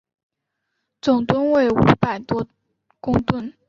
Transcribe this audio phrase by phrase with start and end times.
[0.99, 2.47] 总吨位五百多
[2.99, 3.53] 公顿。